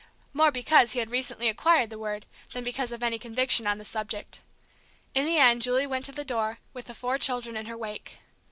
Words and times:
more 0.33 0.49
because 0.49 0.93
he 0.93 0.99
had 0.99 1.11
recently 1.11 1.47
acquired 1.47 1.91
the 1.91 1.99
word 1.99 2.25
than 2.53 2.63
because 2.63 2.91
of 2.91 3.03
any 3.03 3.19
conviction 3.19 3.67
on 3.67 3.77
the 3.77 3.85
subject. 3.85 4.41
In 5.13 5.27
the 5.27 5.37
end 5.37 5.61
Julie 5.61 5.85
went 5.85 6.05
to 6.05 6.11
the 6.11 6.25
door, 6.25 6.57
with 6.73 6.85
the 6.85 6.95
four 6.95 7.19
children 7.19 7.55
in 7.55 7.67
her 7.67 7.77
wake. 7.77 8.17